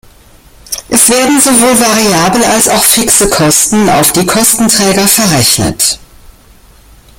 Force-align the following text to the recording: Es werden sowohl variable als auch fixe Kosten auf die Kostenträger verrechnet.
Es 0.89 1.11
werden 1.11 1.39
sowohl 1.39 1.79
variable 1.79 2.49
als 2.49 2.67
auch 2.69 2.83
fixe 2.83 3.29
Kosten 3.29 3.87
auf 3.87 4.11
die 4.11 4.25
Kostenträger 4.25 5.07
verrechnet. 5.07 5.99